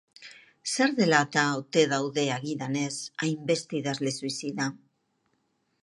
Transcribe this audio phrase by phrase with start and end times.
[0.75, 2.91] Zer dela eta ote daude, agidanez,
[3.27, 4.71] hainbeste idazle suizida?